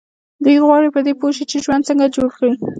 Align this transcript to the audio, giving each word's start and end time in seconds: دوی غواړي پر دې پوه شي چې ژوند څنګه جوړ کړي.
دوی 0.43 0.57
غواړي 0.65 0.87
پر 0.93 1.01
دې 1.05 1.13
پوه 1.19 1.31
شي 1.37 1.43
چې 1.51 1.57
ژوند 1.65 1.87
څنګه 1.89 2.13
جوړ 2.15 2.29
کړي. 2.37 2.51